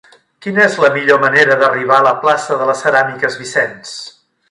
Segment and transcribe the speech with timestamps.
[0.45, 3.97] Quina és la millor manera d'arribar a la plaça de les Ceràmiques Vicens?